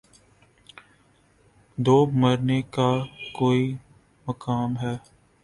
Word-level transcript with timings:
دوب 1.77 2.13
مرنے 2.13 2.61
کا 2.75 2.89
کوئی 3.33 3.63
مقام 4.25 4.77
ہے 4.77 4.95